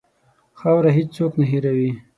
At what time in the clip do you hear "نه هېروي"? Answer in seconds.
1.39-1.91